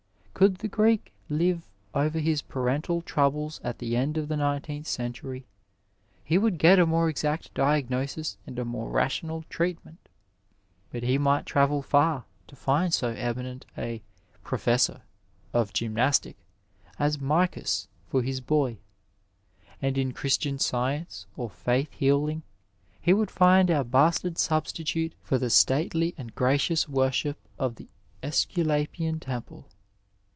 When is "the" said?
0.55-0.67, 3.77-3.95, 4.27-4.35, 25.37-25.51, 27.75-27.87